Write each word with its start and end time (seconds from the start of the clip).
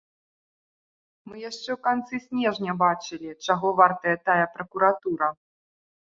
Мы 1.31 1.35
яшчэ 1.49 1.69
ў 1.73 1.75
канцы 1.87 2.19
снежня 2.23 2.75
бачылі, 2.83 3.33
чаго 3.47 3.67
вартая 3.81 4.15
тая 4.31 4.39
пракуратура. 4.55 5.29